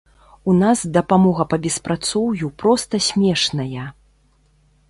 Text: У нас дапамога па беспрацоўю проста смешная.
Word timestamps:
У 0.51 0.53
нас 0.61 0.79
дапамога 0.95 1.45
па 1.51 1.59
беспрацоўю 1.65 2.51
проста 2.65 3.03
смешная. 3.09 3.85